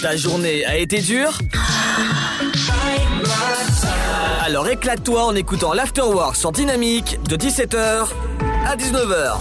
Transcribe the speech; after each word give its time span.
Ta 0.00 0.16
journée 0.16 0.64
a 0.64 0.78
été 0.78 1.00
dure 1.00 1.38
Alors 4.40 4.66
éclate-toi 4.68 5.24
en 5.24 5.34
écoutant 5.34 5.74
l'Afterwork 5.74 6.36
sur 6.36 6.52
Dynamique 6.52 7.18
de 7.28 7.36
17h 7.36 8.08
à 8.66 8.76
19h. 8.76 9.38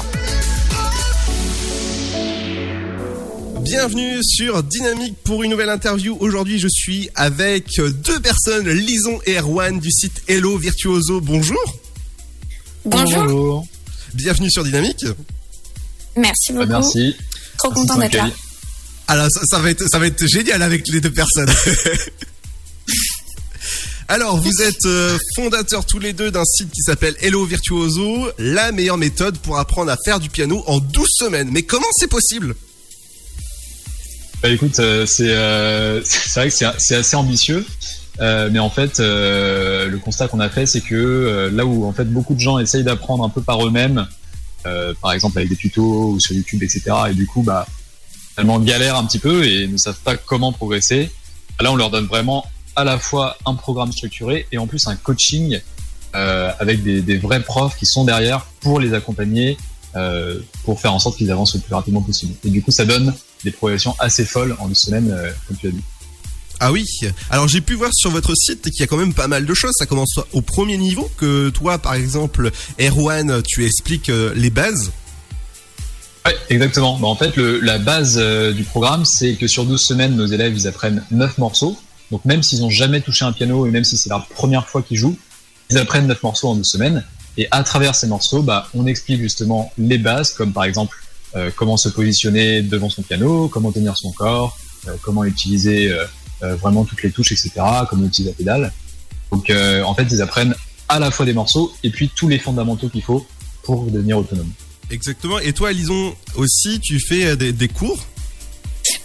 Bienvenue 3.61 4.23
sur 4.23 4.63
Dynamique 4.63 5.15
pour 5.23 5.43
une 5.43 5.51
nouvelle 5.51 5.69
interview. 5.69 6.17
Aujourd'hui, 6.19 6.59
je 6.59 6.67
suis 6.67 7.09
avec 7.15 7.79
deux 7.79 8.19
personnes, 8.19 8.67
Lison 8.69 9.19
et 9.25 9.37
Erwan 9.37 9.79
du 9.79 9.91
site 9.91 10.23
Hello 10.27 10.57
Virtuoso. 10.57 11.21
Bonjour. 11.21 11.79
Bonjour. 12.83 13.65
Bienvenue 14.13 14.49
sur 14.49 14.63
Dynamique. 14.63 15.05
Merci 16.17 16.51
beaucoup. 16.51 16.67
Merci. 16.67 17.15
Trop 17.57 17.71
content 17.71 17.97
d'être 17.97 18.15
là. 18.15 18.29
Alors 19.09 19.27
ça, 19.31 19.41
ça, 19.43 19.59
va 19.59 19.71
être 19.71 19.83
ça 19.89 19.97
va 19.97 20.05
être 20.05 20.27
génial 20.27 20.61
avec 20.61 20.87
les 20.87 21.01
deux 21.01 21.09
personnes. 21.09 21.49
Alors 24.07 24.37
vous 24.37 24.61
êtes 24.61 24.85
euh, 24.85 25.17
fondateurs 25.35 25.83
tous 25.85 25.97
les 25.97 26.13
deux 26.13 26.29
d'un 26.29 26.45
site 26.45 26.69
qui 26.71 26.81
s'appelle 26.83 27.15
Hello 27.19 27.43
Virtuoso, 27.43 28.29
la 28.37 28.71
meilleure 28.71 28.99
méthode 28.99 29.39
pour 29.39 29.57
apprendre 29.57 29.91
à 29.91 29.97
faire 30.05 30.19
du 30.19 30.29
piano 30.29 30.63
en 30.67 30.77
12 30.77 31.07
semaines. 31.09 31.49
Mais 31.51 31.63
comment 31.63 31.87
c'est 31.97 32.07
possible? 32.07 32.53
Bah 34.43 34.49
écoute, 34.49 34.77
euh, 34.77 35.07
c'est 35.07 35.31
euh, 35.31 36.01
c'est 36.05 36.39
vrai 36.39 36.49
que 36.49 36.55
c'est 36.77 36.95
assez 36.95 37.15
ambitieux. 37.15 37.65
Euh, 38.21 38.49
mais 38.51 38.59
en 38.59 38.69
fait, 38.69 38.99
le 38.99 39.97
constat 39.97 40.27
qu'on 40.27 40.39
a 40.39 40.49
fait, 40.49 40.67
c'est 40.67 40.81
que 40.81 41.49
là 41.51 41.65
où 41.65 41.83
en 41.85 41.93
fait 41.93 42.05
beaucoup 42.05 42.35
de 42.35 42.39
gens 42.39 42.59
essayent 42.59 42.83
d'apprendre 42.83 43.23
un 43.23 43.29
peu 43.29 43.41
par 43.41 43.65
eux-mêmes, 43.65 44.07
par 45.01 45.13
exemple 45.13 45.39
avec 45.39 45.49
des 45.49 45.55
tutos 45.55 46.11
ou 46.11 46.19
sur 46.19 46.35
YouTube, 46.35 46.61
etc. 46.61 46.83
Et 47.09 47.15
du 47.15 47.25
coup, 47.25 47.41
bah, 47.41 47.65
finalement 48.39 48.59
galèrent 48.59 48.95
un 48.95 49.05
petit 49.05 49.19
peu 49.19 49.43
et 49.45 49.67
ne 49.67 49.77
savent 49.77 49.99
pas 49.99 50.15
comment 50.15 50.53
progresser. 50.53 51.11
Là, 51.59 51.71
on 51.71 51.75
leur 51.75 51.89
donne 51.89 52.05
vraiment 52.05 52.45
à 52.75 52.85
la 52.85 52.97
fois 52.97 53.37
un 53.45 53.53
programme 53.53 53.91
structuré 53.91 54.47
et 54.53 54.57
en 54.57 54.65
plus 54.65 54.87
un 54.87 54.95
coaching 54.95 55.59
euh, 56.15 56.51
avec 56.59 56.81
des, 56.81 57.17
vrais 57.17 57.43
profs 57.43 57.75
qui 57.77 57.85
sont 57.85 58.05
derrière 58.05 58.45
pour 58.61 58.79
les 58.79 58.93
accompagner, 58.93 59.57
euh, 59.97 60.39
pour 60.63 60.79
faire 60.79 60.93
en 60.93 60.99
sorte 60.99 61.17
qu'ils 61.17 61.31
avancent 61.31 61.55
le 61.55 61.59
plus 61.59 61.75
rapidement 61.75 62.01
possible. 62.01 62.33
Et 62.45 62.49
du 62.49 62.61
coup, 62.61 62.71
ça 62.71 62.85
donne 62.85 63.13
des 63.43 63.51
progressions 63.51 63.93
assez 63.99 64.23
folles 64.23 64.55
en 64.59 64.69
une 64.69 64.75
semaine, 64.75 65.11
euh, 65.11 65.31
comme 65.47 65.57
tu 65.57 65.67
as 65.67 65.71
dit. 65.71 65.83
Ah 66.61 66.71
oui. 66.71 66.85
Alors 67.29 67.47
j'ai 67.47 67.61
pu 67.61 67.73
voir 67.73 67.91
sur 67.93 68.09
votre 68.09 68.35
site 68.35 68.63
qu'il 68.63 68.81
y 68.81 68.83
a 68.83 68.87
quand 68.87 68.97
même 68.97 69.13
pas 69.13 69.27
mal 69.27 69.45
de 69.45 69.53
choses. 69.53 69.73
Ça 69.77 69.85
commence 69.85 70.19
au 70.31 70.41
premier 70.41 70.77
niveau 70.77 71.09
que 71.17 71.49
toi, 71.49 71.77
par 71.77 71.93
exemple, 71.93 72.51
Erwan, 72.79 73.41
tu 73.45 73.65
expliques 73.65 74.11
les 74.35 74.49
bases. 74.49 74.91
Ouais, 76.25 76.35
exactement. 76.49 76.97
Bah, 76.99 77.07
en 77.07 77.15
fait, 77.15 77.35
le, 77.35 77.59
la 77.59 77.77
base 77.77 78.17
euh, 78.17 78.53
du 78.53 78.63
programme, 78.63 79.05
c'est 79.05 79.35
que 79.35 79.47
sur 79.47 79.65
12 79.65 79.81
semaines, 79.81 80.15
nos 80.15 80.25
élèves, 80.25 80.53
ils 80.55 80.67
apprennent 80.67 81.03
9 81.11 81.37
morceaux. 81.37 81.77
Donc 82.11 82.25
même 82.25 82.41
s'ils 82.41 82.61
n'ont 82.61 82.69
jamais 82.69 83.01
touché 83.01 83.23
un 83.25 83.31
piano 83.31 83.65
et 83.65 83.71
même 83.71 83.83
si 83.83 83.97
c'est 83.97 84.09
leur 84.09 84.25
première 84.27 84.67
fois 84.67 84.81
qu'ils 84.81 84.97
jouent, 84.97 85.17
ils 85.69 85.77
apprennent 85.77 86.07
9 86.07 86.23
morceaux 86.23 86.49
en 86.49 86.55
12 86.55 86.65
semaines. 86.65 87.03
Et 87.37 87.47
à 87.51 87.63
travers 87.63 87.95
ces 87.95 88.07
morceaux, 88.07 88.41
bah, 88.41 88.67
on 88.73 88.85
explique 88.87 89.21
justement 89.21 89.71
les 89.77 89.97
bases, 89.97 90.31
comme 90.31 90.51
par 90.51 90.63
exemple 90.63 90.97
euh, 91.35 91.51
comment 91.55 91.77
se 91.77 91.89
positionner 91.89 92.61
devant 92.63 92.89
son 92.89 93.03
piano, 93.03 93.47
comment 93.47 93.71
tenir 93.71 93.95
son 93.95 94.11
corps, 94.11 94.57
euh, 94.87 94.95
comment 95.01 95.23
utiliser 95.23 95.91
euh, 95.91 96.05
euh, 96.43 96.55
vraiment 96.55 96.85
toutes 96.85 97.03
les 97.03 97.11
touches, 97.11 97.31
etc., 97.31 97.51
comment 97.89 98.05
utiliser 98.05 98.31
la 98.31 98.35
pédale. 98.35 98.71
Donc 99.31 99.49
euh, 99.49 99.83
en 99.83 99.93
fait, 99.93 100.07
ils 100.09 100.21
apprennent 100.21 100.55
à 100.87 100.99
la 100.99 101.11
fois 101.11 101.25
des 101.25 101.33
morceaux 101.33 101.71
et 101.83 101.91
puis 101.91 102.09
tous 102.15 102.27
les 102.27 102.39
fondamentaux 102.39 102.89
qu'il 102.89 103.03
faut 103.03 103.25
pour 103.63 103.85
devenir 103.91 104.17
autonome. 104.17 104.51
Exactement. 104.89 105.39
Et 105.39 105.53
toi, 105.53 105.71
Lison, 105.71 106.15
aussi, 106.35 106.79
tu 106.79 106.99
fais 106.99 107.25
euh, 107.25 107.35
des, 107.35 107.51
des 107.51 107.67
cours? 107.67 108.05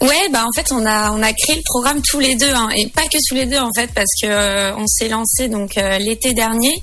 Ouais, 0.01 0.29
bah 0.29 0.45
en 0.45 0.51
fait 0.53 0.73
on 0.73 0.85
a 0.85 1.11
on 1.13 1.21
a 1.21 1.31
créé 1.31 1.55
le 1.55 1.61
programme 1.63 2.01
tous 2.01 2.19
les 2.19 2.35
deux 2.35 2.51
hein, 2.53 2.67
et 2.75 2.87
pas 2.87 3.03
que 3.03 3.17
tous 3.29 3.35
les 3.35 3.45
deux 3.45 3.59
en 3.59 3.71
fait 3.73 3.89
parce 3.95 4.09
que 4.21 4.27
euh, 4.27 4.75
on 4.75 4.85
s'est 4.87 5.07
lancé 5.07 5.47
donc 5.47 5.77
euh, 5.77 5.97
l'été 5.99 6.33
dernier 6.33 6.73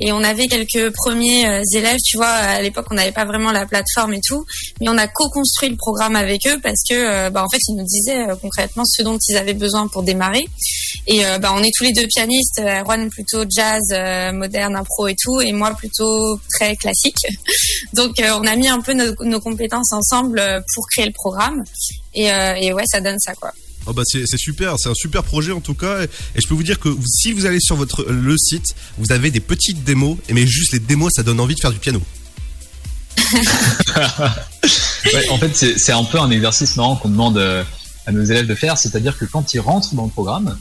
et 0.00 0.10
on 0.10 0.24
avait 0.24 0.48
quelques 0.48 0.90
premiers 0.94 1.46
euh, 1.46 1.62
élèves, 1.74 1.98
tu 2.02 2.16
vois, 2.16 2.28
à 2.28 2.62
l'époque 2.62 2.86
on 2.90 2.94
n'avait 2.94 3.12
pas 3.12 3.26
vraiment 3.26 3.52
la 3.52 3.66
plateforme 3.66 4.14
et 4.14 4.20
tout, 4.26 4.44
mais 4.80 4.88
on 4.88 4.96
a 4.96 5.06
co-construit 5.06 5.68
le 5.68 5.76
programme 5.76 6.16
avec 6.16 6.46
eux 6.46 6.58
parce 6.62 6.82
que 6.88 6.94
euh, 6.94 7.30
bah 7.30 7.44
en 7.44 7.48
fait 7.50 7.60
ils 7.68 7.76
nous 7.76 7.84
disaient 7.84 8.26
euh, 8.30 8.36
concrètement 8.40 8.84
ce 8.86 9.02
dont 9.02 9.18
ils 9.28 9.36
avaient 9.36 9.54
besoin 9.54 9.86
pour 9.88 10.02
démarrer 10.02 10.44
et 11.06 11.26
euh, 11.26 11.38
bah 11.38 11.52
on 11.54 11.62
est 11.62 11.70
tous 11.76 11.84
les 11.84 11.92
deux 11.92 12.06
pianistes, 12.06 12.62
Juan 12.84 13.10
plutôt 13.10 13.44
jazz, 13.48 13.82
moderne, 14.32 14.76
impro 14.76 15.08
et 15.08 15.16
tout 15.20 15.42
et 15.42 15.52
moi 15.52 15.72
plutôt 15.74 16.40
très 16.48 16.74
classique. 16.76 17.18
Donc 17.92 18.14
on 18.18 18.46
a 18.46 18.56
mis 18.56 18.68
un 18.68 18.80
peu 18.80 18.94
nos, 18.94 19.12
nos 19.24 19.40
compétences 19.40 19.92
ensemble 19.92 20.64
pour 20.74 20.86
créer 20.88 21.06
le 21.06 21.12
programme 21.12 21.62
et, 22.14 22.30
euh, 22.30 22.54
et 22.54 22.72
ouais, 22.72 22.84
ça 22.86 23.00
donne 23.00 23.18
ça 23.18 23.34
quoi. 23.34 23.52
Oh 23.86 23.92
bah 23.92 24.02
c'est 24.06 24.24
super, 24.36 24.76
c'est 24.78 24.88
un 24.88 24.94
super 24.94 25.24
projet 25.24 25.50
en 25.50 25.60
tout 25.60 25.74
cas. 25.74 26.02
Et 26.02 26.40
je 26.40 26.46
peux 26.46 26.54
vous 26.54 26.62
dire 26.62 26.78
que 26.78 26.88
si 27.04 27.32
vous 27.32 27.46
allez 27.46 27.58
sur 27.60 27.74
votre 27.74 28.04
le 28.04 28.36
site, 28.38 28.74
vous 28.98 29.10
avez 29.10 29.32
des 29.32 29.40
petites 29.40 29.82
démos. 29.82 30.18
Et 30.28 30.34
mais 30.34 30.46
juste 30.46 30.72
les 30.72 30.78
démos, 30.78 31.12
ça 31.16 31.24
donne 31.24 31.40
envie 31.40 31.56
de 31.56 31.60
faire 31.60 31.72
du 31.72 31.78
piano. 31.78 32.00
Ouais, 35.12 35.28
en 35.30 35.38
fait, 35.38 35.54
c'est 35.54 35.92
un 35.92 36.04
peu 36.04 36.20
un 36.20 36.30
exercice 36.30 36.76
marrant 36.76 36.96
qu'on 36.96 37.08
demande 37.08 37.36
euh, 37.36 37.64
à 38.06 38.12
nos 38.12 38.22
élèves 38.22 38.46
de 38.46 38.54
faire, 38.54 38.78
c'est-à-dire 38.78 39.18
que 39.18 39.24
quand 39.24 39.52
ils 39.54 39.60
rentrent 39.60 39.94
dans 39.94 40.04
le 40.04 40.10
programme, 40.10 40.56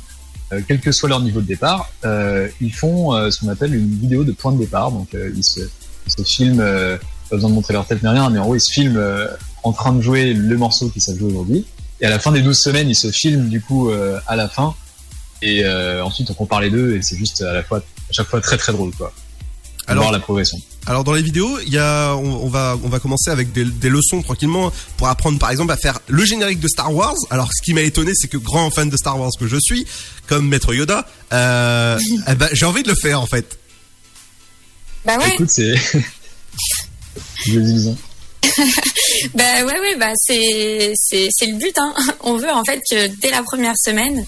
euh, 0.51 0.61
quel 0.67 0.79
que 0.79 0.91
soit 0.91 1.09
leur 1.09 1.21
niveau 1.21 1.41
de 1.41 1.45
départ, 1.45 1.91
euh, 2.05 2.47
ils 2.59 2.73
font 2.73 3.13
euh, 3.13 3.29
ce 3.29 3.39
qu'on 3.39 3.49
appelle 3.49 3.75
une 3.75 3.99
vidéo 3.99 4.23
de 4.23 4.31
point 4.31 4.51
de 4.51 4.57
départ. 4.57 4.91
Donc, 4.91 5.13
euh, 5.13 5.31
ils, 5.35 5.43
se, 5.43 5.59
ils 6.07 6.11
se 6.11 6.23
filment, 6.23 6.59
euh, 6.59 6.97
pas 7.29 7.35
besoin 7.35 7.49
de 7.51 7.55
montrer 7.55 7.73
leur 7.73 7.85
tête 7.85 8.01
ni 8.01 8.09
rien, 8.09 8.29
mais 8.29 8.39
en 8.39 8.43
gros, 8.45 8.55
ils 8.55 8.61
se 8.61 8.71
filment 8.71 8.97
euh, 8.97 9.27
en 9.63 9.71
train 9.73 9.93
de 9.93 10.01
jouer 10.01 10.33
le 10.33 10.57
morceau 10.57 10.89
qu'ils 10.89 11.01
savent 11.01 11.17
jouer 11.17 11.31
aujourd'hui. 11.31 11.65
Et 11.99 12.05
à 12.05 12.09
la 12.09 12.19
fin 12.19 12.31
des 12.31 12.41
12 12.41 12.57
semaines, 12.57 12.89
ils 12.89 12.95
se 12.95 13.11
filment 13.11 13.47
du 13.47 13.61
coup 13.61 13.89
euh, 13.89 14.19
à 14.27 14.35
la 14.35 14.49
fin. 14.49 14.73
Et 15.41 15.63
euh, 15.63 16.03
ensuite, 16.03 16.29
on 16.31 16.33
compare 16.33 16.61
les 16.61 16.69
deux 16.69 16.95
et 16.95 17.01
c'est 17.01 17.17
juste 17.17 17.41
à 17.41 17.53
la 17.53 17.63
fois, 17.63 17.79
à 17.79 18.13
chaque 18.13 18.27
fois 18.27 18.41
très 18.41 18.57
très 18.57 18.71
drôle, 18.73 18.91
quoi. 18.95 19.13
Alors- 19.87 20.03
voir 20.03 20.11
la 20.11 20.19
progression. 20.19 20.57
Alors 20.87 21.03
dans 21.03 21.13
les 21.13 21.21
vidéos, 21.21 21.59
il 21.59 21.71
y 21.71 21.77
a, 21.77 22.15
on, 22.15 22.45
on 22.45 22.49
va, 22.49 22.75
on 22.83 22.89
va 22.89 22.99
commencer 22.99 23.29
avec 23.29 23.51
des, 23.51 23.65
des 23.65 23.89
leçons 23.89 24.23
tranquillement 24.23 24.71
pour 24.97 25.07
apprendre 25.09 25.37
par 25.37 25.51
exemple 25.51 25.71
à 25.71 25.77
faire 25.77 25.99
le 26.07 26.25
générique 26.25 26.59
de 26.59 26.67
Star 26.67 26.91
Wars. 26.91 27.13
Alors 27.29 27.49
ce 27.55 27.61
qui 27.61 27.75
m'a 27.75 27.81
étonné, 27.81 28.13
c'est 28.15 28.27
que 28.27 28.37
grand 28.37 28.71
fan 28.71 28.89
de 28.89 28.97
Star 28.97 29.19
Wars 29.19 29.29
que 29.39 29.47
je 29.47 29.57
suis, 29.61 29.85
comme 30.25 30.47
Maître 30.47 30.73
Yoda, 30.73 31.07
euh, 31.33 31.99
eh 32.27 32.33
ben, 32.33 32.49
j'ai 32.53 32.65
envie 32.65 32.81
de 32.81 32.89
le 32.89 32.95
faire 32.95 33.21
en 33.21 33.27
fait. 33.27 33.59
Bah 35.05 35.17
ouais, 35.19 35.33
Écoute, 35.33 35.51
c'est. 35.51 35.75
Bah 39.35 39.63
ouais, 39.65 39.79
ouais, 39.79 39.95
bah 39.97 40.13
c'est 40.15 40.93
c'est 40.95 41.27
c'est 41.31 41.45
le 41.47 41.57
but. 41.57 41.77
Hein. 41.77 41.93
On 42.21 42.37
veut 42.37 42.51
en 42.51 42.63
fait 42.63 42.81
que 42.89 43.07
dès 43.21 43.29
la 43.29 43.43
première 43.43 43.75
semaine, 43.77 44.25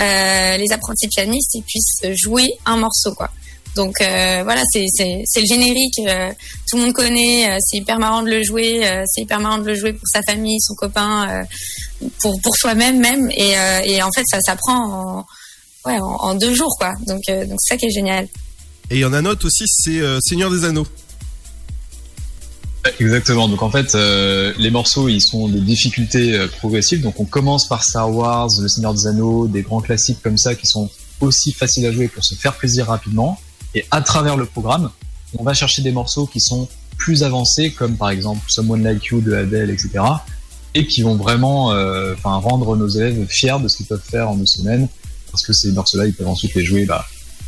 euh, 0.00 0.56
les 0.56 0.72
apprentis 0.72 1.08
pianistes 1.08 1.54
ils 1.54 1.62
puissent 1.62 2.16
jouer 2.22 2.48
un 2.66 2.76
morceau 2.76 3.14
quoi. 3.14 3.30
Donc 3.76 4.00
euh, 4.00 4.42
voilà, 4.44 4.62
c'est 4.70 4.84
c'est 4.92 5.22
c'est 5.24 5.40
le 5.40 5.46
générique. 5.46 5.98
euh, 6.06 6.30
tout 6.68 6.76
le 6.76 6.82
monde 6.82 6.92
connaît. 6.92 7.48
euh, 7.50 7.58
c'est 7.60 7.78
hyper 7.78 7.98
marrant 7.98 8.22
de 8.22 8.30
le 8.30 8.42
jouer. 8.42 8.86
euh, 8.86 9.02
c'est 9.06 9.22
hyper 9.22 9.40
marrant 9.40 9.58
de 9.58 9.66
le 9.66 9.74
jouer 9.74 9.92
pour 9.92 10.06
sa 10.06 10.20
famille, 10.22 10.60
son 10.60 10.74
copain, 10.74 11.28
euh, 11.28 12.08
pour 12.20 12.40
pour 12.42 12.56
soi-même 12.56 12.98
même. 13.00 13.30
Et 13.32 13.54
et 13.86 14.02
en 14.02 14.10
fait 14.12 14.24
ça 14.30 14.40
s'apprend 14.40 14.76
en 14.84 15.26
ouais 15.86 15.98
en, 16.00 16.34
deux 16.34 16.54
jours 16.54 16.76
quoi. 16.78 16.92
Donc 17.06 17.22
donc 17.26 17.58
c'est 17.60 17.74
ça 17.74 17.76
qui 17.76 17.86
est 17.86 17.90
génial. 17.90 18.28
Et 18.90 18.96
il 18.96 19.00
y 19.00 19.04
en 19.04 19.12
a 19.14 19.18
un 19.18 19.24
autre 19.24 19.46
aussi, 19.46 19.64
c'est 19.66 20.00
Seigneur 20.20 20.50
des 20.50 20.64
Anneaux. 20.64 20.86
Exactement. 23.00 23.48
Donc 23.48 23.62
en 23.62 23.70
fait, 23.70 23.94
euh, 23.94 24.52
les 24.58 24.70
morceaux, 24.70 25.08
ils 25.08 25.20
sont 25.20 25.48
de 25.48 25.58
difficultés 25.58 26.34
euh, 26.34 26.48
progressives. 26.48 27.00
Donc 27.00 27.18
on 27.18 27.24
commence 27.24 27.66
par 27.66 27.82
Star 27.82 28.10
Wars, 28.10 28.48
Le 28.60 28.68
Seigneur 28.68 28.94
des 28.94 29.06
Anneaux, 29.06 29.46
des 29.46 29.62
grands 29.62 29.80
classiques 29.80 30.22
comme 30.22 30.38
ça 30.38 30.54
qui 30.54 30.66
sont 30.66 30.90
aussi 31.20 31.52
faciles 31.52 31.86
à 31.86 31.92
jouer 31.92 32.08
pour 32.08 32.24
se 32.24 32.34
faire 32.34 32.54
plaisir 32.54 32.86
rapidement. 32.86 33.38
Et 33.74 33.84
à 33.90 34.00
travers 34.02 34.36
le 34.36 34.44
programme, 34.44 34.90
on 35.38 35.42
va 35.42 35.54
chercher 35.54 35.82
des 35.82 35.92
morceaux 35.92 36.26
qui 36.26 36.40
sont 36.40 36.68
plus 36.96 37.22
avancés, 37.22 37.70
comme 37.70 37.96
par 37.96 38.10
exemple 38.10 38.42
Someone 38.48 38.82
Like 38.82 39.04
You 39.06 39.20
de 39.20 39.34
Adele, 39.34 39.70
etc. 39.70 40.04
Et 40.74 40.86
qui 40.86 41.02
vont 41.02 41.16
vraiment, 41.16 41.72
euh, 41.72 42.14
enfin, 42.14 42.36
rendre 42.36 42.76
nos 42.76 42.88
élèves 42.88 43.26
fiers 43.28 43.56
de 43.62 43.68
ce 43.68 43.78
qu'ils 43.78 43.86
peuvent 43.86 44.04
faire 44.04 44.30
en 44.30 44.36
deux 44.36 44.46
semaines, 44.46 44.88
parce 45.30 45.44
que 45.44 45.52
ces 45.52 45.72
morceaux-là, 45.72 46.06
ils 46.06 46.14
peuvent 46.14 46.28
ensuite 46.28 46.54
les 46.54 46.64
jouer 46.64 46.84
bah, 46.84 47.04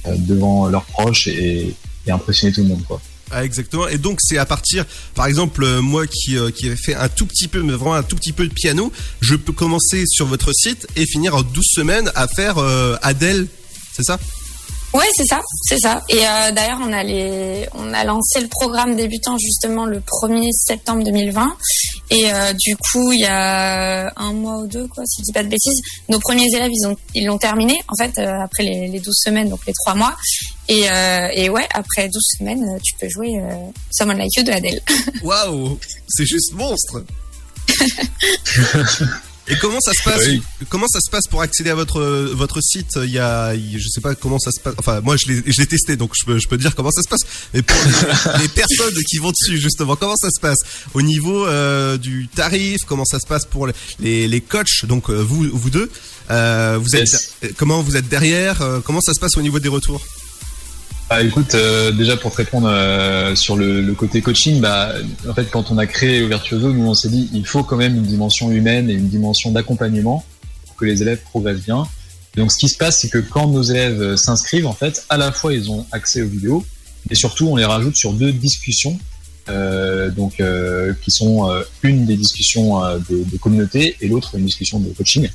euh, 0.06 0.16
devant 0.19 0.66
leurs 0.66 0.84
proches 0.84 1.28
et, 1.28 1.75
et 2.06 2.10
impressionner 2.10 2.52
tout 2.52 2.62
le 2.62 2.69
monde, 2.69 2.84
quoi. 2.87 3.00
Ah, 3.31 3.44
exactement. 3.44 3.88
Et 3.88 3.99
donc 3.99 4.19
c'est 4.20 4.38
à 4.38 4.46
partir, 4.46 4.84
par 5.14 5.26
exemple, 5.26 5.64
euh, 5.64 5.82
moi 5.82 6.06
qui 6.06 6.38
euh, 6.38 6.50
qui 6.50 6.69
ai 6.69 6.76
fait 6.76 6.94
un 6.94 7.08
tout 7.08 7.26
petit 7.26 7.49
peu, 7.49 7.62
mais 7.62 7.73
vraiment 7.73 7.94
un 7.94 8.05
tout 8.05 8.17
petit 8.17 8.32
peu 8.32 8.46
de 8.46 8.52
piano, 8.52 8.93
je 9.20 9.34
peux 9.34 9.52
commencer 9.52 10.05
sur 10.06 10.26
votre 10.26 10.52
site 10.52 10.87
et 10.94 11.06
finir 11.06 11.34
en 11.34 11.43
12 11.43 11.64
semaines 11.67 12.11
à 12.14 12.28
faire 12.28 12.58
euh, 12.58 12.96
Adèle, 13.02 13.49
c'est 13.93 14.05
ça? 14.05 14.19
Ouais, 14.94 15.04
c'est 15.14 15.26
ça, 15.26 15.40
c'est 15.62 15.78
ça. 15.78 16.02
Et 16.08 16.26
euh, 16.26 16.52
d'ailleurs, 16.52 16.78
on 16.80 16.92
a 16.92 17.02
les, 17.02 17.66
on 17.74 17.92
a 17.92 18.04
lancé 18.04 18.40
le 18.40 18.48
programme 18.48 18.96
débutant 18.96 19.36
justement 19.36 19.84
le 19.84 20.00
1er 20.00 20.50
septembre 20.52 21.04
2020. 21.04 21.56
Et 22.10 22.32
euh, 22.32 22.52
du 22.54 22.76
coup, 22.76 23.12
il 23.12 23.20
y 23.20 23.26
a 23.26 24.12
un 24.16 24.32
mois 24.32 24.58
ou 24.58 24.66
deux, 24.66 24.86
quoi, 24.88 25.04
si 25.06 25.20
je 25.20 25.24
dis 25.24 25.32
pas 25.32 25.42
de 25.42 25.48
bêtises, 25.48 25.80
nos 26.08 26.18
premiers 26.20 26.46
élèves, 26.54 26.70
ils 26.72 26.86
ont, 26.86 26.96
ils 27.14 27.26
l'ont 27.26 27.36
terminé 27.38 27.78
en 27.88 27.96
fait 27.96 28.16
euh, 28.18 28.40
après 28.42 28.62
les, 28.62 28.88
les 28.88 29.00
12 29.00 29.14
semaines, 29.24 29.48
donc 29.48 29.60
les 29.66 29.72
trois 29.72 29.94
mois. 29.94 30.16
Et, 30.68 30.86
et 31.34 31.48
ouais, 31.48 31.66
après 31.74 32.08
12 32.08 32.22
semaines, 32.38 32.64
tu 32.82 32.94
peux 32.98 33.08
jouer 33.08 33.40
Someone 33.92 34.18
Like 34.18 34.34
You 34.36 34.42
de 34.42 34.50
Adele. 34.50 34.80
Waouh, 35.22 35.78
c'est 36.08 36.26
juste 36.26 36.54
monstre. 36.54 37.04
Et 39.48 39.56
comment 39.56 39.81
ça 39.81 39.93
se 39.93 40.02
passe 40.02 40.25
Comment 40.69 40.88
ça 40.88 41.00
se 41.00 41.10
passe 41.10 41.26
pour 41.28 41.40
accéder 41.40 41.70
à 41.70 41.75
votre 41.75 42.02
votre 42.02 42.60
site 42.60 42.98
Il 43.04 43.10
y 43.10 43.19
a, 43.19 43.54
je 43.54 43.88
sais 43.88 44.00
pas 44.00 44.14
comment 44.14 44.38
ça 44.38 44.50
se 44.50 44.60
passe. 44.60 44.75
Enfin, 44.78 45.00
moi 45.00 45.16
je 45.16 45.28
l'ai 45.28 45.43
je 45.46 45.60
l'ai 45.60 45.66
testé, 45.66 45.96
donc 45.96 46.12
je 46.19 46.25
peux 46.25 46.38
je 46.38 46.48
peux 46.48 46.58
dire 46.58 46.75
comment 46.75 46.90
ça 46.90 47.02
se 47.02 47.08
passe. 47.08 47.22
Mais 47.54 47.62
pour 47.62 47.76
les, 48.40 48.48
personnes 48.54 49.02
qui 49.08 49.19
vont 49.19 49.31
dessus, 49.31 49.58
justement, 49.60 49.94
comment 49.96 50.16
ça 50.16 50.31
se 50.31 50.40
passe 50.40 50.58
au 50.94 51.02
niveau 51.02 51.46
euh, 51.46 51.96
du 51.96 52.28
tarif 52.28 52.84
Comment 52.87 53.04
ça 53.04 53.20
se 53.20 53.26
passe 53.26 53.44
pour 53.44 53.69
les 54.00 54.28
les 54.28 54.40
coachs 54.40 54.84
Donc 54.84 55.10
euh, 55.10 55.22
vous 55.22 55.48
vous 55.52 55.70
deux, 55.70 55.90
euh, 56.31 56.78
vous 56.81 56.96
êtes 56.96 57.34
comment 57.56 57.82
vous 57.82 57.96
êtes 57.96 58.08
derrière 58.08 58.62
Comment 58.84 59.00
ça 59.00 59.14
se 59.14 59.20
passe 59.20 59.37
au 59.37 59.43
niveau 59.43 59.60
des 59.60 59.69
retours 59.69 60.02
bah, 61.08 61.23
écoute, 61.23 61.56
déjà 61.97 62.17
pour 62.17 62.32
te 62.32 62.38
répondre 62.38 62.69
sur 63.37 63.56
le, 63.56 63.81
le, 63.81 63.94
côté 63.94 64.20
coaching, 64.23 64.61
bah, 64.61 64.93
en 65.29 65.35
fait, 65.35 65.50
quand 65.50 65.70
on 65.70 65.79
a 65.79 65.87
créé 65.87 66.26
Virtuoso, 66.26 66.73
nous 66.73 66.87
on 66.87 66.94
s'est 66.94 67.08
dit 67.08 67.31
il 67.32 67.47
faut 67.47 67.62
quand 67.62 67.76
même 67.76 67.97
une 67.97 68.03
dimension 68.03 68.50
humaine 68.50 68.91
et 68.91 68.94
une 68.94 69.08
dimension 69.08 69.50
d'accompagnement 69.50 70.25
pour 70.67 70.76
que 70.76 70.85
les 70.85 71.03
élèves 71.03 71.20
progressent 71.31 71.62
bien. 71.64 71.87
donc, 72.37 72.50
ce 72.50 72.58
qui 72.58 72.69
se 72.69 72.76
passe, 72.76 73.00
c'est 73.00 73.08
que 73.08 73.19
quand 73.19 73.49
nos 73.49 73.62
élèves 73.62 74.17
s'inscrivent, 74.17 74.67
en 74.67 74.75
fait, 74.75 75.05
à 75.08 75.17
la 75.17 75.32
fois 75.32 75.55
ils 75.55 75.70
ont 75.70 75.87
accès 75.93 76.23
aux 76.23 76.29
vidéos 76.29 76.64
et 77.11 77.14
surtout 77.14 77.49
on 77.49 77.56
les 77.56 77.64
rajoute 77.64 77.97
sur 77.97 78.12
deux 78.12 78.32
discussions, 78.32 78.99
euh, 79.49 80.11
donc 80.11 80.41
euh, 80.41 80.93
qui 81.03 81.12
sont 81.12 81.49
euh, 81.49 81.62
une 81.85 82.05
des 82.05 82.17
discussions 82.17 82.81
de, 83.08 83.23
de, 83.25 83.38
communauté 83.38 83.97
et 84.00 84.08
l'autre 84.08 84.35
une 84.37 84.44
discussion 84.44 84.81
de 84.81 84.88
coaching. 84.91 85.29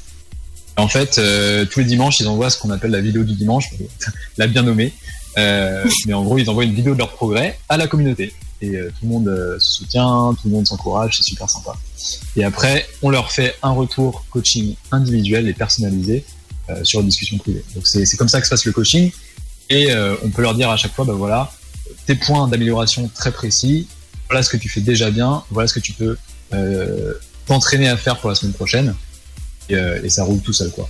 En 0.78 0.88
fait, 0.88 1.20
tous 1.70 1.80
les 1.80 1.86
dimanches, 1.86 2.20
ils 2.22 2.28
envoient 2.28 2.50
ce 2.50 2.58
qu'on 2.58 2.72
appelle 2.72 2.92
la 2.92 3.02
vidéo 3.02 3.24
du 3.24 3.36
dimanche, 3.36 3.70
la 4.38 4.48
bien 4.48 4.64
nommée. 4.64 4.94
Euh, 5.38 5.88
mais 6.06 6.14
en 6.14 6.24
gros, 6.24 6.38
ils 6.38 6.50
envoient 6.50 6.64
une 6.64 6.74
vidéo 6.74 6.94
de 6.94 7.00
leur 7.00 7.12
progrès 7.12 7.60
à 7.70 7.78
la 7.78 7.88
communauté. 7.88 8.34
Et 8.62 8.76
euh, 8.76 8.90
tout 8.90 9.06
le 9.06 9.10
monde 9.10 9.28
euh, 9.28 9.58
se 9.60 9.72
soutient, 9.80 10.36
tout 10.40 10.48
le 10.48 10.54
monde 10.54 10.68
s'encourage, 10.68 11.18
c'est 11.18 11.24
super 11.24 11.50
sympa. 11.50 11.74
Et 12.36 12.44
après, 12.44 12.88
on 13.02 13.10
leur 13.10 13.32
fait 13.32 13.56
un 13.64 13.72
retour 13.72 14.26
coaching 14.30 14.76
individuel 14.92 15.48
et 15.48 15.54
personnalisé 15.54 16.26
sur 16.84 17.02
une 17.02 17.08
discussion 17.08 17.38
privée. 17.38 17.66
Donc 17.76 17.86
c'est 17.86 18.16
comme 18.16 18.30
ça 18.30 18.40
que 18.40 18.46
se 18.46 18.50
passe 18.50 18.64
le 18.64 18.72
coaching. 18.72 19.12
Et 19.70 19.94
on 20.24 20.30
peut 20.30 20.42
leur 20.42 20.56
dire 20.56 20.70
à 20.70 20.78
chaque 20.78 20.94
fois, 20.94 21.04
bah 21.04 21.14
voilà, 21.14 21.52
tes 22.06 22.16
points 22.16 22.48
d'amélioration 22.48 23.12
très 23.14 23.32
précis, 23.32 23.88
voilà 24.30 24.42
ce 24.42 24.50
que 24.50 24.56
tu 24.56 24.70
fais 24.70 24.80
déjà 24.80 25.12
bien, 25.12 25.44
voilà 25.50 25.68
ce 25.68 25.74
que 25.74 25.82
tu 25.82 25.92
peux 25.92 26.16
t'entraîner 27.46 27.90
à 27.90 27.98
faire 27.98 28.18
pour 28.20 28.30
la 28.30 28.36
semaine 28.36 28.54
prochaine. 28.54 28.96
Et, 29.70 29.76
et 29.76 30.10
ça 30.10 30.24
roule 30.24 30.40
tout 30.40 30.54
seul, 30.54 30.72
quoi. 30.72 30.90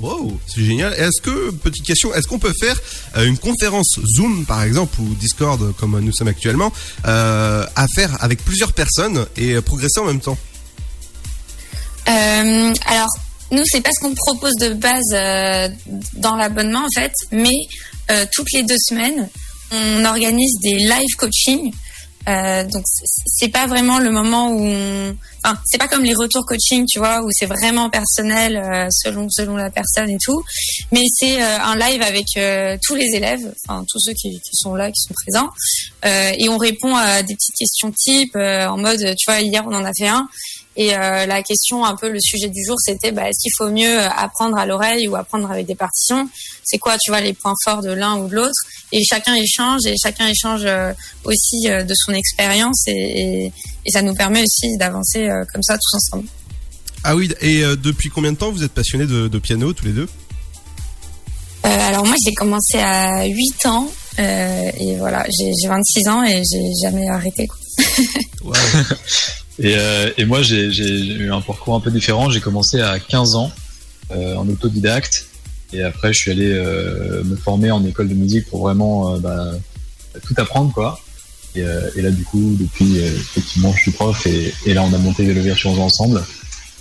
Wow, 0.00 0.38
c'est 0.46 0.62
génial. 0.62 0.92
Est-ce 0.94 1.22
que, 1.22 1.50
petite 1.52 1.84
question, 1.84 2.14
est-ce 2.14 2.28
qu'on 2.28 2.38
peut 2.38 2.52
faire 2.58 2.78
euh, 3.16 3.24
une 3.24 3.38
conférence 3.38 3.98
Zoom, 4.16 4.44
par 4.44 4.62
exemple, 4.62 5.00
ou 5.00 5.14
Discord, 5.14 5.74
comme 5.76 5.98
nous 6.00 6.12
sommes 6.12 6.28
actuellement, 6.28 6.72
euh, 7.06 7.64
à 7.74 7.86
faire 7.94 8.22
avec 8.22 8.44
plusieurs 8.44 8.72
personnes 8.72 9.26
et 9.36 9.60
progresser 9.62 10.00
en 10.00 10.04
même 10.04 10.20
temps? 10.20 10.36
Euh, 12.08 12.74
Alors, 12.86 13.08
nous, 13.50 13.62
c'est 13.64 13.80
pas 13.80 13.90
ce 13.92 14.00
qu'on 14.00 14.14
propose 14.14 14.54
de 14.56 14.74
base 14.74 15.02
euh, 15.12 15.68
dans 16.14 16.36
l'abonnement, 16.36 16.84
en 16.84 16.90
fait, 16.94 17.12
mais 17.32 17.56
toutes 18.32 18.52
les 18.52 18.62
deux 18.62 18.78
semaines, 18.78 19.28
on 19.72 20.04
organise 20.04 20.52
des 20.62 20.74
live 20.74 21.16
coaching 21.18 21.72
euh, 22.28 22.64
donc 22.64 22.82
c'est 23.26 23.48
pas 23.48 23.66
vraiment 23.66 23.98
le 23.98 24.10
moment 24.10 24.50
où, 24.50 24.60
on... 24.60 25.16
enfin 25.46 25.58
c'est 25.64 25.78
pas 25.78 25.88
comme 25.88 26.02
les 26.02 26.14
retours 26.14 26.44
coaching, 26.44 26.84
tu 26.86 26.98
vois, 26.98 27.22
où 27.22 27.28
c'est 27.30 27.46
vraiment 27.46 27.88
personnel 27.88 28.56
euh, 28.56 28.88
selon 28.90 29.28
selon 29.30 29.56
la 29.56 29.70
personne 29.70 30.10
et 30.10 30.18
tout. 30.22 30.42
Mais 30.92 31.02
c'est 31.12 31.42
euh, 31.42 31.58
un 31.60 31.76
live 31.76 32.02
avec 32.02 32.26
euh, 32.36 32.76
tous 32.82 32.94
les 32.94 33.14
élèves, 33.14 33.52
enfin 33.68 33.84
tous 33.88 34.00
ceux 34.00 34.12
qui, 34.12 34.40
qui, 34.40 34.54
sont 34.54 34.74
là, 34.74 34.90
qui 34.90 35.00
sont 35.00 35.14
présents, 35.14 35.50
et 36.04 36.48
on 36.48 36.56
répond 36.56 36.94
à 36.94 37.22
des 37.22 37.34
petites 37.34 37.56
questions 37.56 37.92
type 37.92 38.36
en 38.36 38.76
mode, 38.76 39.14
tu 39.16 39.30
vois, 39.30 39.40
hier 39.40 39.64
on 39.66 39.74
en 39.74 39.84
a 39.84 39.92
fait 39.96 40.08
un. 40.08 40.28
Et 40.78 40.90
la 40.90 41.42
question, 41.42 41.84
un 41.84 41.96
peu 41.96 42.10
le 42.10 42.20
sujet 42.20 42.48
du 42.48 42.62
jour, 42.64 42.76
c'était 42.78 43.10
bah, 43.10 43.28
est-ce 43.28 43.38
qu'il 43.40 43.52
faut 43.56 43.70
mieux 43.70 43.98
apprendre 43.98 44.58
à 44.58 44.66
l'oreille 44.66 45.08
ou 45.08 45.16
apprendre 45.16 45.50
avec 45.50 45.66
des 45.66 45.74
partitions? 45.74 46.28
C'est 46.64 46.76
quoi, 46.76 46.98
tu 46.98 47.10
vois, 47.10 47.22
les 47.22 47.32
points 47.32 47.54
forts 47.64 47.80
de 47.80 47.92
l'un 47.92 48.16
ou 48.18 48.28
de 48.28 48.34
l'autre? 48.34 48.60
Et 48.92 49.02
chacun 49.02 49.34
échange 49.34 49.86
et 49.86 49.94
chacun 50.02 50.28
échange 50.28 50.66
aussi 51.24 51.62
de 51.66 51.94
son 51.94 52.12
expérience 52.12 52.86
et, 52.88 53.52
ça 53.88 54.02
nous 54.02 54.14
permet 54.14 54.42
aussi 54.42 54.76
d'avancer 54.76 55.28
euh, 55.28 55.44
comme 55.52 55.62
ça 55.62 55.78
tous 55.78 55.96
ensemble. 55.96 56.28
Ah 57.04 57.14
oui, 57.14 57.32
et 57.40 57.62
euh, 57.62 57.76
depuis 57.76 58.08
combien 58.08 58.32
de 58.32 58.36
temps 58.36 58.50
vous 58.50 58.64
êtes 58.64 58.72
passionné 58.72 59.06
de, 59.06 59.38
piano 59.38 59.72
tous 59.72 59.86
les 59.86 59.92
deux? 59.92 60.08
Euh, 61.64 61.88
Alors 61.88 62.04
moi 62.04 62.16
j'ai 62.24 62.34
commencé 62.34 62.78
à 62.78 63.24
8 63.24 63.66
ans 63.66 63.90
et 64.18 64.96
voilà, 64.96 65.26
j'ai 65.38 65.68
26 65.68 66.08
ans 66.08 66.24
et 66.24 66.42
j'ai 66.50 66.72
jamais 66.82 67.08
arrêté. 67.08 67.46
et, 69.58 70.24
moi 70.24 70.42
j'ai 70.42 70.68
eu 70.68 71.32
un 71.32 71.40
parcours 71.40 71.74
un 71.74 71.80
peu 71.80 71.90
différent, 71.90 72.30
j'ai 72.30 72.40
commencé 72.40 72.80
à 72.80 72.98
15 72.98 73.34
ans 73.36 73.52
en 74.10 74.48
autodidacte 74.48 75.26
et 75.72 75.82
après 75.82 76.12
je 76.12 76.18
suis 76.18 76.30
allé 76.30 76.48
me 77.24 77.36
former 77.36 77.70
en 77.70 77.84
école 77.84 78.08
de 78.08 78.14
musique 78.14 78.46
pour 78.48 78.60
vraiment 78.62 79.18
bah, 79.18 79.52
tout 80.24 80.34
apprendre 80.38 80.72
quoi. 80.72 81.00
Euh, 81.58 81.90
et, 81.96 82.02
là, 82.02 82.10
du 82.10 82.24
coup, 82.24 82.56
depuis, 82.58 82.98
euh, 82.98 83.06
effectivement, 83.06 83.72
je 83.74 83.82
suis 83.82 83.90
prof 83.90 84.26
et, 84.26 84.74
là, 84.74 84.82
on 84.82 84.92
a 84.92 84.98
monté 84.98 85.24
Vélo 85.24 85.42
Virtuose 85.42 85.78
ensemble 85.78 86.22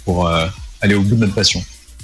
pour 0.04 0.28
euh, 0.28 0.48
aller 0.82 0.96
au 0.96 1.02
bout 1.02 1.16
de 1.16 1.22
notre 1.22 1.34
passion. 1.34 1.64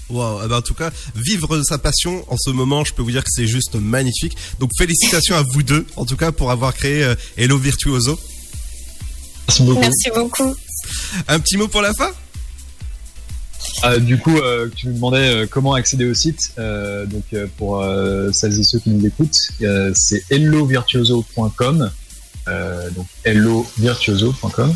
Wow, 0.10 0.42
eh 0.44 0.48
ben, 0.48 0.58
en 0.58 0.62
tout 0.62 0.74
cas, 0.74 0.92
vivre 1.16 1.62
sa 1.64 1.78
passion 1.78 2.26
en 2.30 2.36
ce 2.38 2.50
moment, 2.50 2.84
je 2.84 2.94
peux 2.94 3.02
vous 3.02 3.12
dire 3.12 3.24
que 3.24 3.30
c'est 3.32 3.48
juste 3.48 3.76
magnifique. 3.76 4.36
Donc 4.60 4.72
félicitations 4.78 5.36
à 5.36 5.44
vous 5.54 5.64
deux, 5.64 5.86
en 5.96 6.06
tout 6.06 6.18
cas, 6.18 6.34
pour 6.34 6.52
avoir 6.52 6.74
créé 6.74 7.14
Hello 7.38 7.58
Virtuoso. 7.58 8.20
Merci 9.48 9.64
beaucoup. 9.64 9.80
Merci 9.80 10.10
beaucoup. 10.14 10.56
Un 11.28 11.40
petit 11.40 11.58
mot 11.58 11.68
pour 11.68 11.82
la 11.82 11.94
fin? 11.94 12.12
Ah, 13.84 13.98
du 13.98 14.18
coup, 14.18 14.38
tu 14.76 14.88
me 14.88 14.94
demandais 14.94 15.48
comment 15.50 15.74
accéder 15.74 16.06
au 16.06 16.14
site. 16.14 16.54
donc, 16.58 17.24
pour 17.58 17.84
celles 18.32 18.60
et 18.60 18.64
ceux 18.64 18.80
qui 18.80 18.90
nous 18.90 19.06
écoutent, 19.06 19.38
c'est 19.94 20.24
hellovirtuoso.com 20.30 21.92
euh, 22.48 22.90
donc 22.92 23.06
hellovirtuoso.com. 23.24 24.74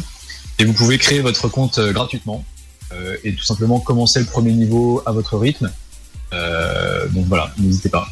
Et 0.60 0.66
vous 0.66 0.74
pouvez 0.74 0.98
créer 0.98 1.22
votre 1.22 1.48
compte 1.48 1.80
euh, 1.80 1.92
gratuitement 1.92 2.46
euh, 2.94 3.18
et 3.24 3.34
tout 3.34 3.44
simplement 3.44 3.80
commencer 3.80 4.20
le 4.20 4.26
premier 4.26 4.54
niveau 4.54 5.02
à 5.06 5.12
votre 5.12 5.38
rythme. 5.38 5.72
donc 7.12 7.26
voilà, 7.26 7.52
n'hésitez 7.58 7.90
pas. 7.90 8.08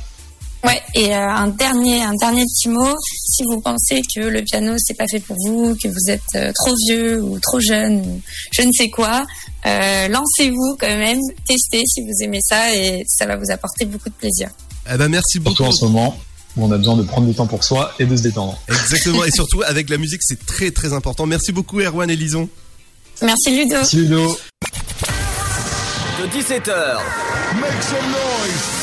Ouais, 0.64 0.82
et 0.96 1.14
un 1.14 1.48
dernier, 1.48 2.04
un 2.04 2.16
dernier 2.16 2.46
petit 2.46 2.70
mot. 2.70 2.96
Si 3.36 3.44
vous 3.46 3.60
pensez 3.62 4.02
que 4.16 4.22
le 4.22 4.44
piano 4.44 4.76
c'est 4.78 4.94
pas 4.94 5.08
fait 5.10 5.20
pour 5.20 5.36
vous, 5.46 5.76
que 5.76 5.88
vous 5.88 6.10
êtes 6.12 6.54
trop 6.54 6.76
vieux 6.88 7.22
ou 7.22 7.40
trop 7.40 7.60
jeune, 7.60 8.00
ou 8.02 8.22
je 8.52 8.62
ne 8.62 8.72
sais 8.72 8.90
quoi, 8.90 9.26
lancez-vous 9.66 10.78
quand 10.80 10.88
même, 10.88 11.20
testez 11.48 11.82
si 11.88 12.02
vous 12.02 12.14
aimez 12.22 12.42
ça 12.44 12.76
et 12.76 13.04
ça 13.08 13.26
va 13.26 13.36
vous 13.36 13.50
apporter 13.50 13.86
beaucoup 13.86 14.10
de 14.10 14.14
plaisir. 14.16 14.50
Eh 14.94 14.98
ben 14.98 15.08
merci 15.08 15.40
beaucoup. 15.40 15.56
Surtout 15.56 15.70
en 15.70 15.72
ce 15.72 15.86
moment 15.86 16.18
où 16.56 16.66
on 16.66 16.72
a 16.72 16.78
besoin 16.78 16.96
de 16.96 17.04
prendre 17.04 17.28
du 17.28 17.34
temps 17.34 17.48
pour 17.48 17.64
soi 17.64 17.94
et 17.98 18.06
de 18.06 18.16
se 18.16 18.22
détendre. 18.22 18.62
Exactement, 18.68 19.24
et 19.24 19.32
surtout 19.32 19.64
avec 19.66 19.90
la 19.90 19.98
musique, 19.98 20.22
c'est 20.24 20.46
très 20.46 20.70
très 20.70 20.94
important. 20.94 21.26
Merci 21.26 21.52
beaucoup 21.52 21.80
Erwan 21.80 22.10
et 22.12 22.16
Lison. 22.16 22.48
Merci 23.22 23.50
Ludo. 23.50 23.76
Merci 23.78 23.96
Ludo. 23.96 24.38
De 26.22 26.28
17h 26.28 27.00
Make 27.56 27.84
some 27.84 28.12
noise. 28.12 28.83